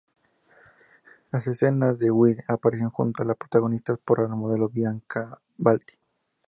Las 1.31 1.45
escenas 1.45 1.99
de 1.99 2.09
Will 2.09 2.43
aparecen 2.47 2.89
junto 2.89 3.21
a 3.21 3.25
las 3.27 3.37
protagonizadas 3.37 4.01
por 4.03 4.27
la 4.27 4.35
modelo 4.35 4.67
Bianca 4.67 5.39
Balti. 5.59 5.93